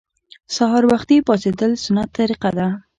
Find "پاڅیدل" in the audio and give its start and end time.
1.27-1.71